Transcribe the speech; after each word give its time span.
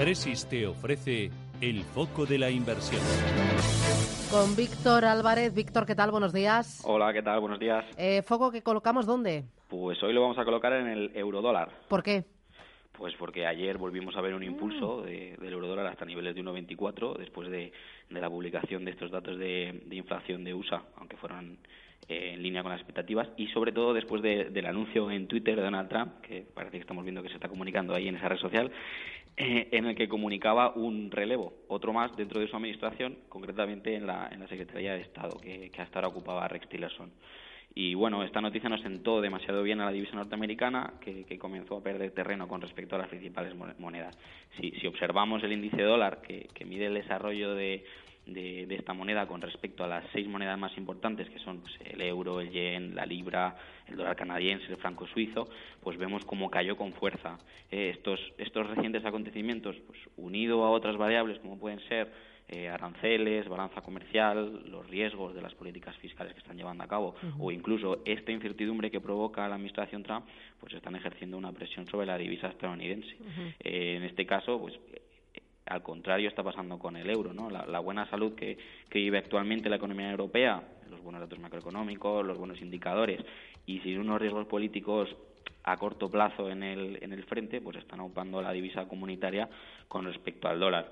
Tresis 0.00 0.48
te 0.48 0.66
ofrece 0.66 1.30
el 1.60 1.82
foco 1.82 2.24
de 2.24 2.38
la 2.38 2.48
inversión. 2.48 3.02
Con 4.30 4.56
Víctor 4.56 5.04
Álvarez. 5.04 5.52
Víctor, 5.52 5.84
¿qué 5.84 5.94
tal? 5.94 6.10
Buenos 6.10 6.32
días. 6.32 6.82
Hola, 6.86 7.12
¿qué 7.12 7.20
tal? 7.20 7.38
Buenos 7.40 7.60
días. 7.60 7.84
Eh, 7.98 8.22
¿Foco 8.22 8.50
que 8.50 8.62
colocamos 8.62 9.04
dónde? 9.04 9.44
Pues 9.68 10.02
hoy 10.02 10.14
lo 10.14 10.22
vamos 10.22 10.38
a 10.38 10.44
colocar 10.46 10.72
en 10.72 10.88
el 10.88 11.10
eurodólar. 11.14 11.68
¿Por 11.86 12.02
qué? 12.02 12.24
Pues 12.92 13.12
porque 13.18 13.46
ayer 13.46 13.76
volvimos 13.76 14.16
a 14.16 14.22
ver 14.22 14.32
un 14.32 14.42
impulso 14.42 15.02
de, 15.02 15.36
del 15.38 15.52
eurodólar 15.52 15.88
hasta 15.88 16.06
niveles 16.06 16.34
de 16.34 16.42
1,24 16.44 17.18
después 17.18 17.50
de, 17.50 17.70
de, 18.08 18.20
la 18.22 18.30
publicación 18.30 18.86
de 18.86 18.92
estos 18.92 19.10
datos 19.10 19.38
de, 19.38 19.82
de 19.84 19.96
inflación 19.96 20.44
de 20.44 20.54
USA, 20.54 20.82
aunque 20.96 21.18
fueron 21.18 21.58
eh, 22.08 22.32
en 22.34 22.42
línea 22.42 22.62
con 22.62 22.72
las 22.72 22.80
expectativas 22.80 23.28
y 23.36 23.48
sobre 23.48 23.72
todo 23.72 23.94
después 23.94 24.22
de, 24.22 24.50
del 24.50 24.66
anuncio 24.66 25.10
en 25.10 25.26
Twitter 25.28 25.56
de 25.56 25.62
Donald 25.62 25.88
Trump, 25.88 26.20
que 26.22 26.46
parece 26.54 26.78
que 26.78 26.82
estamos 26.82 27.04
viendo 27.04 27.22
que 27.22 27.28
se 27.28 27.34
está 27.34 27.48
comunicando 27.48 27.94
ahí 27.94 28.08
en 28.08 28.16
esa 28.16 28.28
red 28.28 28.38
social, 28.38 28.70
eh, 29.36 29.68
en 29.72 29.86
el 29.86 29.94
que 29.94 30.08
comunicaba 30.08 30.74
un 30.74 31.10
relevo, 31.10 31.54
otro 31.68 31.92
más 31.92 32.14
dentro 32.16 32.40
de 32.40 32.48
su 32.48 32.56
administración, 32.56 33.18
concretamente 33.28 33.94
en 33.94 34.06
la, 34.06 34.28
en 34.30 34.40
la 34.40 34.48
Secretaría 34.48 34.94
de 34.94 35.00
Estado, 35.00 35.38
que, 35.40 35.70
que 35.70 35.82
hasta 35.82 35.98
ahora 35.98 36.08
ocupaba 36.08 36.48
Rex 36.48 36.68
Tillerson. 36.68 37.10
Y 37.74 37.94
bueno, 37.94 38.24
esta 38.24 38.40
noticia 38.40 38.68
no 38.68 38.78
sentó 38.78 39.20
demasiado 39.20 39.62
bien 39.62 39.80
a 39.80 39.84
la 39.84 39.92
divisa 39.92 40.16
norteamericana, 40.16 40.94
que, 41.00 41.38
comenzó 41.38 41.76
a 41.76 41.82
perder 41.82 42.10
terreno 42.10 42.48
con 42.48 42.60
respecto 42.60 42.96
a 42.96 42.98
las 42.98 43.08
principales 43.08 43.54
monedas. 43.78 44.16
Si, 44.58 44.72
si 44.72 44.86
observamos 44.86 45.42
el 45.44 45.52
índice 45.52 45.82
dólar, 45.82 46.20
que, 46.20 46.48
que 46.52 46.64
mide 46.64 46.86
el 46.86 46.94
desarrollo 46.94 47.54
de, 47.54 47.84
de, 48.26 48.66
de, 48.66 48.74
esta 48.74 48.92
moneda 48.92 49.26
con 49.26 49.40
respecto 49.40 49.84
a 49.84 49.88
las 49.88 50.04
seis 50.12 50.26
monedas 50.26 50.58
más 50.58 50.76
importantes, 50.76 51.28
que 51.30 51.38
son 51.38 51.60
pues, 51.60 51.74
el 51.84 52.00
euro, 52.00 52.40
el 52.40 52.50
yen, 52.50 52.94
la 52.94 53.06
libra, 53.06 53.56
el 53.86 53.96
dólar 53.96 54.16
canadiense, 54.16 54.66
el 54.66 54.76
franco 54.76 55.06
suizo, 55.06 55.48
pues 55.82 55.96
vemos 55.96 56.24
cómo 56.24 56.50
cayó 56.50 56.76
con 56.76 56.92
fuerza. 56.92 57.38
Eh, 57.70 57.90
estos, 57.94 58.20
estos 58.38 58.66
recientes 58.66 59.04
acontecimientos, 59.04 59.76
pues 59.86 59.98
unido 60.16 60.64
a 60.64 60.70
otras 60.70 60.96
variables 60.96 61.38
como 61.38 61.58
pueden 61.58 61.80
ser 61.88 62.10
eh, 62.52 62.68
aranceles, 62.68 63.48
balanza 63.48 63.80
comercial, 63.80 64.68
los 64.68 64.84
riesgos 64.90 65.34
de 65.34 65.40
las 65.40 65.54
políticas 65.54 65.96
fiscales 65.98 66.32
que 66.32 66.40
están 66.40 66.56
llevando 66.56 66.82
a 66.82 66.88
cabo 66.88 67.14
uh 67.22 67.26
-huh. 67.26 67.34
o 67.38 67.52
incluso 67.52 68.02
esta 68.04 68.32
incertidumbre 68.32 68.90
que 68.90 69.00
provoca 69.00 69.48
la 69.48 69.54
administración 69.54 70.02
Trump, 70.02 70.26
pues 70.58 70.74
están 70.74 70.96
ejerciendo 70.96 71.38
una 71.38 71.52
presión 71.52 71.86
sobre 71.86 72.06
la 72.06 72.18
divisa 72.18 72.48
estadounidense. 72.48 73.14
Uh 73.20 73.24
-huh. 73.24 73.54
eh, 73.60 73.96
en 73.98 74.02
este 74.02 74.26
caso, 74.26 74.58
pues 74.58 74.74
al 75.66 75.82
contrario 75.82 76.28
está 76.28 76.42
pasando 76.42 76.76
con 76.78 76.96
el 76.96 77.08
euro, 77.08 77.32
¿no? 77.32 77.48
La, 77.50 77.64
la 77.66 77.78
buena 77.78 78.04
salud 78.10 78.34
que, 78.34 78.58
que 78.88 78.98
vive 78.98 79.18
actualmente 79.18 79.68
la 79.68 79.76
economía 79.76 80.10
europea, 80.10 80.60
los 80.90 81.00
buenos 81.00 81.20
datos 81.20 81.38
macroeconómicos, 81.38 82.26
los 82.26 82.36
buenos 82.36 82.60
indicadores 82.60 83.20
y 83.66 83.78
sin 83.78 84.00
unos 84.00 84.20
riesgos 84.20 84.46
políticos 84.46 85.14
a 85.62 85.76
corto 85.76 86.10
plazo 86.10 86.50
en 86.50 86.62
el, 86.62 86.98
en 87.02 87.12
el 87.12 87.22
frente, 87.24 87.60
pues 87.60 87.76
están 87.76 88.00
ocupando 88.00 88.42
la 88.42 88.50
divisa 88.50 88.88
comunitaria 88.88 89.48
con 89.86 90.04
respecto 90.04 90.48
al 90.48 90.58
dólar. 90.58 90.90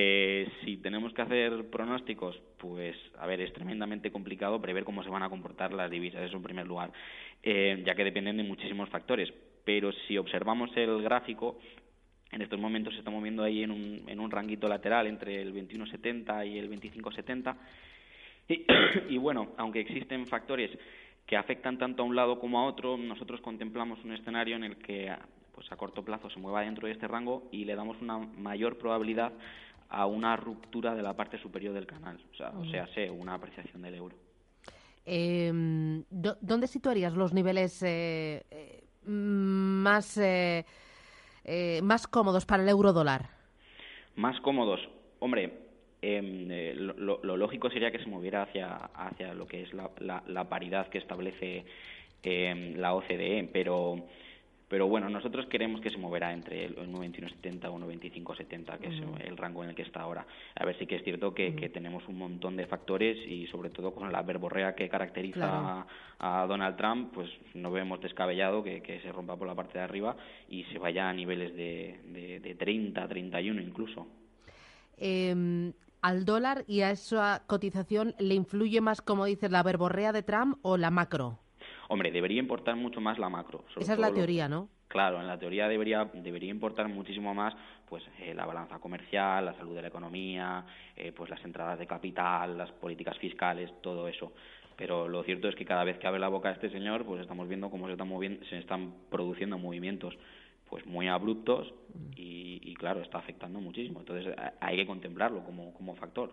Eh, 0.00 0.48
si 0.64 0.76
tenemos 0.76 1.12
que 1.12 1.22
hacer 1.22 1.70
pronósticos, 1.70 2.40
pues 2.56 2.94
a 3.18 3.26
ver, 3.26 3.40
es 3.40 3.52
tremendamente 3.52 4.12
complicado 4.12 4.60
prever 4.60 4.84
cómo 4.84 5.02
se 5.02 5.10
van 5.10 5.24
a 5.24 5.28
comportar 5.28 5.72
las 5.72 5.90
divisas, 5.90 6.22
eso 6.22 6.36
en 6.36 6.42
primer 6.44 6.68
lugar, 6.68 6.92
eh, 7.42 7.82
ya 7.84 7.96
que 7.96 8.04
dependen 8.04 8.36
de 8.36 8.44
muchísimos 8.44 8.88
factores. 8.90 9.28
Pero 9.64 9.90
si 10.06 10.16
observamos 10.16 10.70
el 10.76 11.02
gráfico, 11.02 11.58
en 12.30 12.42
estos 12.42 12.60
momentos 12.60 12.92
se 12.92 13.00
está 13.00 13.10
moviendo 13.10 13.42
ahí 13.42 13.64
en 13.64 13.72
un, 13.72 14.04
en 14.06 14.20
un 14.20 14.30
ranguito 14.30 14.68
lateral 14.68 15.08
entre 15.08 15.42
el 15.42 15.52
21,70 15.52 16.46
y 16.46 16.58
el 16.60 16.70
25,70. 16.70 17.56
Y, 18.46 18.66
y 19.14 19.18
bueno, 19.18 19.48
aunque 19.56 19.80
existen 19.80 20.28
factores 20.28 20.70
que 21.26 21.36
afectan 21.36 21.76
tanto 21.76 22.04
a 22.04 22.06
un 22.06 22.14
lado 22.14 22.38
como 22.38 22.60
a 22.60 22.66
otro, 22.66 22.96
nosotros 22.96 23.40
contemplamos 23.40 23.98
un 24.04 24.12
escenario 24.12 24.54
en 24.54 24.62
el 24.62 24.76
que 24.76 25.12
pues 25.56 25.72
a 25.72 25.76
corto 25.76 26.04
plazo 26.04 26.30
se 26.30 26.38
mueva 26.38 26.60
dentro 26.60 26.86
de 26.86 26.92
este 26.92 27.08
rango 27.08 27.48
y 27.50 27.64
le 27.64 27.74
damos 27.74 28.00
una 28.00 28.18
mayor 28.18 28.78
probabilidad 28.78 29.32
a 29.88 30.06
una 30.06 30.36
ruptura 30.36 30.94
de 30.94 31.02
la 31.02 31.14
parte 31.14 31.38
superior 31.38 31.74
del 31.74 31.86
canal, 31.86 32.18
o 32.32 32.36
sea, 32.36 32.50
uh 32.50 32.54
-huh. 32.54 32.66
o 32.66 32.70
sea, 32.70 32.86
sé, 32.88 33.10
una 33.10 33.34
apreciación 33.34 33.82
del 33.82 33.94
euro. 33.94 34.16
Eh, 35.06 35.50
¿Dónde 36.10 36.66
situarías 36.66 37.14
los 37.14 37.32
niveles 37.32 37.82
eh, 37.82 38.42
más, 39.04 40.18
eh, 40.18 40.64
más 41.82 42.06
cómodos 42.06 42.44
para 42.44 42.62
el 42.62 42.68
euro 42.68 42.92
dólar? 42.92 43.30
Más 44.16 44.38
cómodos, 44.40 44.80
hombre, 45.20 45.68
eh, 46.02 46.74
lo, 46.76 47.20
lo, 47.22 47.36
lógico 47.36 47.70
sería 47.70 47.90
que 47.90 47.98
se 47.98 48.06
moviera 48.06 48.42
hacia, 48.42 48.76
hacia 48.94 49.34
lo 49.34 49.46
que 49.46 49.62
es 49.62 49.72
la, 49.74 49.90
la, 49.98 50.22
la 50.26 50.48
paridad 50.48 50.88
que 50.88 50.98
establece 50.98 51.64
eh, 52.22 52.74
la 52.76 52.94
OCDE, 52.94 53.48
pero 53.52 54.06
pero 54.68 54.86
bueno, 54.86 55.08
nosotros 55.08 55.46
queremos 55.46 55.80
que 55.80 55.90
se 55.90 55.96
moverá 55.96 56.32
entre 56.32 56.66
el 56.66 56.76
1,2170 56.76 57.68
o 57.68 57.78
1,2570, 57.78 58.78
que 58.78 58.88
uh 58.88 58.90
-huh. 58.90 59.20
es 59.20 59.26
el 59.26 59.36
rango 59.36 59.64
en 59.64 59.70
el 59.70 59.74
que 59.74 59.82
está 59.82 60.00
ahora. 60.00 60.26
A 60.54 60.64
ver, 60.64 60.78
sí 60.78 60.86
que 60.86 60.96
es 60.96 61.04
cierto 61.04 61.32
que, 61.32 61.48
uh 61.48 61.52
-huh. 61.52 61.56
que 61.56 61.68
tenemos 61.70 62.06
un 62.06 62.18
montón 62.18 62.56
de 62.56 62.66
factores 62.66 63.16
y 63.26 63.46
sobre 63.46 63.70
todo 63.70 63.94
con 63.94 64.12
la 64.12 64.22
verborrea 64.22 64.74
que 64.74 64.88
caracteriza 64.88 65.40
claro. 65.40 65.86
a, 66.18 66.42
a, 66.42 66.46
Donald 66.46 66.76
Trump, 66.76 67.12
pues 67.14 67.30
no 67.54 67.70
vemos 67.70 68.00
descabellado 68.00 68.62
que, 68.62 68.82
que, 68.82 69.00
se 69.00 69.10
rompa 69.10 69.36
por 69.36 69.46
la 69.48 69.54
parte 69.54 69.78
de 69.78 69.84
arriba 69.84 70.16
y 70.48 70.64
se 70.64 70.78
vaya 70.78 71.08
a 71.08 71.12
niveles 71.12 71.54
de, 71.56 72.00
de, 72.04 72.40
de 72.40 72.54
30, 72.54 73.08
31 73.08 73.62
incluso. 73.62 74.06
Eh, 74.98 75.72
¿Al 76.00 76.24
dólar 76.24 76.64
y 76.68 76.82
a 76.82 76.90
esa 76.92 77.42
cotización 77.46 78.14
le 78.20 78.34
influye 78.34 78.80
más, 78.80 79.02
como 79.02 79.24
dices, 79.24 79.50
la 79.50 79.64
verborrea 79.64 80.12
de 80.12 80.22
Trump 80.22 80.58
o 80.62 80.76
la 80.76 80.90
macro? 80.90 81.40
Hombre, 81.88 82.10
debería 82.10 82.38
importar 82.38 82.76
mucho 82.76 83.00
más 83.00 83.18
la 83.18 83.28
macro. 83.28 83.64
Esa 83.76 83.94
es 83.94 83.98
la 83.98 84.12
teoría, 84.12 84.48
lo... 84.48 84.56
¿no? 84.56 84.68
Claro, 84.88 85.20
en 85.20 85.26
la 85.26 85.38
teoría 85.38 85.68
debería, 85.68 86.10
debería 86.14 86.50
importar 86.50 86.88
muchísimo 86.88 87.34
más 87.34 87.54
pues 87.88 88.02
eh, 88.20 88.34
la 88.34 88.46
balanza 88.46 88.78
comercial, 88.78 89.44
la 89.44 89.54
salud 89.54 89.74
de 89.74 89.82
la 89.82 89.88
economía, 89.88 90.64
eh, 90.96 91.12
pues 91.12 91.30
las 91.30 91.42
entradas 91.44 91.78
de 91.78 91.86
capital, 91.86 92.56
las 92.56 92.70
políticas 92.72 93.16
fiscales, 93.18 93.70
todo 93.82 94.08
eso. 94.08 94.32
Pero 94.76 95.08
lo 95.08 95.22
cierto 95.24 95.48
es 95.48 95.56
que 95.56 95.64
cada 95.64 95.84
vez 95.84 95.98
que 95.98 96.06
abre 96.06 96.20
la 96.20 96.28
boca 96.28 96.50
este 96.50 96.70
señor, 96.70 97.04
pues 97.04 97.20
estamos 97.20 97.48
viendo 97.48 97.70
cómo 97.70 97.86
se 97.86 97.92
están, 97.92 98.08
moviendo, 98.08 98.44
se 98.46 98.58
están 98.58 98.94
produciendo 99.10 99.58
movimientos 99.58 100.16
pues 100.68 100.84
muy 100.86 101.08
abruptos 101.08 101.72
y, 102.14 102.60
y 102.62 102.74
claro, 102.74 103.00
está 103.00 103.18
afectando 103.18 103.60
muchísimo. 103.60 104.00
Entonces 104.00 104.34
hay 104.60 104.76
que 104.76 104.86
contemplarlo 104.86 105.42
como, 105.44 105.72
como 105.74 105.96
factor. 105.96 106.32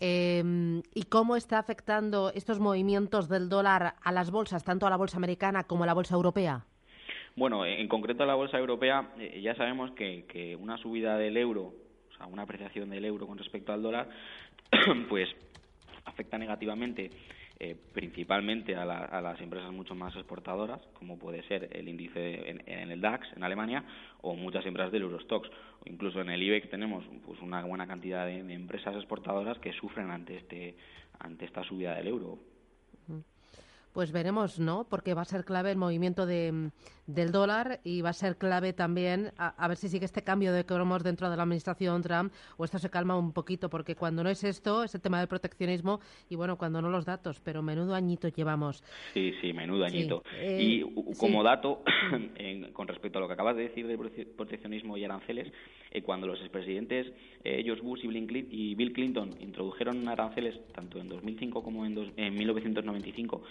Eh, 0.00 0.82
¿Y 0.94 1.02
cómo 1.04 1.36
está 1.36 1.58
afectando 1.58 2.32
estos 2.34 2.60
movimientos 2.60 3.28
del 3.28 3.48
dólar 3.48 3.94
a 4.02 4.12
las 4.12 4.30
bolsas, 4.30 4.64
tanto 4.64 4.86
a 4.86 4.90
la 4.90 4.96
bolsa 4.96 5.16
americana 5.16 5.64
como 5.64 5.84
a 5.84 5.86
la 5.86 5.94
bolsa 5.94 6.14
europea? 6.14 6.64
Bueno, 7.34 7.64
en 7.64 7.88
concreto 7.88 8.24
a 8.24 8.26
la 8.26 8.34
bolsa 8.34 8.58
europea 8.58 9.12
eh, 9.18 9.40
ya 9.42 9.54
sabemos 9.54 9.92
que, 9.92 10.26
que 10.28 10.54
una 10.56 10.76
subida 10.76 11.16
del 11.16 11.36
euro, 11.36 11.74
o 12.10 12.16
sea, 12.16 12.26
una 12.26 12.42
apreciación 12.42 12.90
del 12.90 13.04
euro 13.04 13.26
con 13.26 13.38
respecto 13.38 13.72
al 13.72 13.82
dólar, 13.82 14.08
pues 15.08 15.28
afecta 16.04 16.36
negativamente 16.36 17.10
eh, 17.64 17.76
principalmente 17.92 18.74
a, 18.74 18.84
la, 18.84 19.04
a, 19.04 19.20
las 19.20 19.40
empresas 19.40 19.70
mucho 19.70 19.94
más 19.94 20.12
exportadoras, 20.16 20.80
como 20.94 21.16
puede 21.16 21.44
ser 21.44 21.68
el 21.70 21.88
índice 21.88 22.50
en, 22.50 22.90
el 22.90 23.00
DAX 23.00 23.28
en 23.36 23.44
Alemania 23.44 23.84
o 24.20 24.34
muchas 24.34 24.66
empresas 24.66 24.90
del 24.90 25.02
Eurostox. 25.02 25.48
O 25.48 25.88
incluso 25.88 26.20
en 26.20 26.30
el 26.30 26.42
IBEX 26.42 26.68
tenemos 26.70 27.04
pues, 27.24 27.40
una 27.40 27.64
buena 27.64 27.86
cantidad 27.86 28.26
de 28.26 28.40
empresas 28.52 28.96
exportadoras 28.96 29.60
que 29.60 29.72
sufren 29.74 30.10
ante, 30.10 30.38
este, 30.38 30.74
ante 31.20 31.44
esta 31.44 31.62
subida 31.62 31.94
del 31.94 32.08
euro. 32.08 32.40
Pues 33.92 34.12
veremos, 34.12 34.58
¿no? 34.58 34.86
Porque 34.88 35.14
va 35.14 35.22
a 35.22 35.26
ser 35.26 35.44
clave 35.44 35.70
el 35.70 35.76
movimiento 35.76 36.24
de, 36.26 36.70
del 37.06 37.32
dólar 37.32 37.80
y 37.84 38.00
va 38.00 38.10
a 38.10 38.14
ser 38.14 38.36
clave 38.36 38.72
también 38.72 39.32
a, 39.36 39.48
a, 39.48 39.68
ver 39.68 39.76
si 39.76 39.88
sigue 39.88 40.04
este 40.04 40.22
cambio 40.22 40.52
de 40.52 40.64
cromos 40.64 41.02
dentro 41.02 41.28
de 41.28 41.36
la 41.36 41.42
administración 41.42 42.02
Trump 42.02 42.32
o 42.56 42.64
esto 42.64 42.78
se 42.78 42.90
calma 42.90 43.18
un 43.18 43.32
poquito, 43.32 43.68
porque 43.68 43.96
cuando 43.96 44.22
no 44.22 44.30
es 44.30 44.44
esto, 44.44 44.84
es 44.84 44.94
el 44.94 45.00
tema 45.00 45.18
del 45.18 45.28
proteccionismo 45.28 46.00
y 46.28 46.36
bueno, 46.36 46.56
cuando 46.56 46.80
no 46.80 46.90
los 46.90 47.04
datos, 47.04 47.40
pero 47.40 47.62
menudo 47.62 47.94
añito 47.94 48.28
llevamos. 48.28 48.82
Sí, 49.12 49.34
sí, 49.40 49.52
menudo 49.52 49.84
añito. 49.84 50.22
Sí. 50.30 50.36
Eh, 50.40 50.62
y 50.62 51.14
como 51.18 51.40
sí. 51.40 51.44
dato, 51.44 51.82
en, 52.36 52.72
con 52.72 52.88
respecto 52.88 53.18
a 53.18 53.20
lo 53.20 53.28
que 53.28 53.34
acabas 53.34 53.56
de 53.56 53.64
decir 53.64 53.86
del 53.86 53.98
proteccionismo 54.36 54.96
y 54.96 55.04
aranceles, 55.04 55.52
eh, 55.90 56.02
cuando 56.02 56.26
los 56.26 56.40
expresidentes 56.40 57.12
eh, 57.44 57.62
George 57.64 57.82
Bush 57.82 58.04
y 58.04 58.08
Bill, 58.08 58.26
Clinton, 58.26 58.52
y 58.52 58.74
Bill 58.74 58.92
Clinton 58.92 59.30
introdujeron 59.40 60.08
aranceles 60.08 60.58
tanto 60.72 60.98
en 60.98 61.08
2005 61.08 61.62
como 61.62 61.84
en, 61.84 61.94
dos, 61.94 62.08
en 62.16 62.34
1995, 62.34 63.42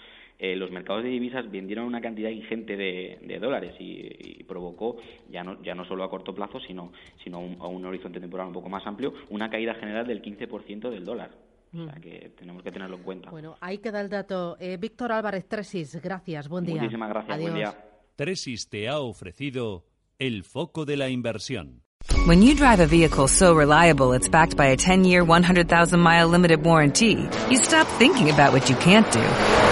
eh, 0.42 0.56
los 0.56 0.72
mercados 0.72 1.04
de 1.04 1.08
divisas 1.08 1.48
vendieron 1.48 1.84
una 1.84 2.00
cantidad 2.00 2.28
ingente 2.28 2.76
de, 2.76 3.38
dólares 3.40 3.76
y, 3.78 4.42
provocó, 4.42 4.96
ya 5.30 5.44
no, 5.44 5.62
ya 5.62 5.72
no 5.72 5.84
solo 5.84 6.02
a 6.02 6.10
corto 6.10 6.34
plazo, 6.34 6.58
sino, 6.66 6.92
sino 7.22 7.38
a 7.60 7.68
un, 7.68 7.84
horizonte 7.84 8.18
temporal 8.18 8.48
un 8.48 8.52
poco 8.52 8.68
más 8.68 8.84
amplio, 8.84 9.14
una 9.30 9.48
caída 9.48 9.74
general 9.74 10.04
del 10.04 10.20
15% 10.20 10.90
del 10.90 11.04
dólar. 11.04 11.30
O 11.72 11.84
sea 11.84 11.94
mm. 11.94 12.00
que 12.00 12.32
tenemos 12.36 12.64
que 12.64 12.72
tenerlo 12.72 12.96
en 12.96 13.02
cuenta. 13.04 13.30
Bueno, 13.30 13.54
ahí 13.60 13.78
queda 13.78 14.00
el 14.00 14.08
dato. 14.08 14.56
Eh, 14.58 14.76
Víctor 14.78 15.12
Álvarez 15.12 15.46
Tresis, 15.46 16.02
gracias, 16.02 16.48
buen 16.48 16.64
día. 16.64 16.74
Muchísimas 16.74 17.08
gracias, 17.10 17.40
buen 17.40 17.54
día. 17.54 17.74
Tresis 18.16 18.68
te 18.68 18.88
ha 18.88 18.98
ofrecido 18.98 19.84
el 20.18 20.42
foco 20.42 20.84
de 20.84 20.96
la 20.96 21.08
inversión. 21.08 21.82
When 22.26 22.42
you 22.42 22.56
drive 22.56 22.80
a 22.80 22.86
vehicle 22.86 23.28
so 23.28 23.54
reliable 23.54 24.12
it's 24.12 24.28
backed 24.28 24.56
by 24.56 24.72
a 24.72 24.76
10-year, 24.76 25.22
100,000-mile 25.22 26.28
limited 26.28 26.66
warranty, 26.66 27.28
you 27.48 27.58
stop 27.58 27.86
thinking 28.00 28.28
about 28.28 28.52
what 28.52 28.68
you 28.68 28.74
can't 28.78 29.08
do 29.12 29.71